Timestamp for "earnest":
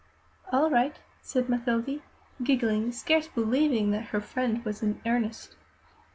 5.05-5.55